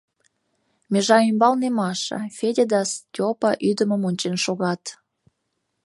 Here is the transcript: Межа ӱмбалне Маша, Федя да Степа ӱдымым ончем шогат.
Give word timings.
Межа 0.91 1.17
ӱмбалне 1.29 1.69
Маша, 1.79 2.19
Федя 2.37 2.65
да 2.71 2.81
Степа 2.93 3.51
ӱдымым 3.69 4.01
ончем 4.09 4.35
шогат. 4.43 4.83